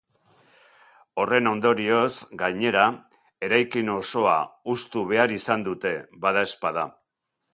[1.23, 2.87] Horren ondorioz, gainera,
[3.49, 4.33] eraikin osoa
[4.73, 5.95] hustu behar izan dute,
[6.27, 6.91] badaezpada.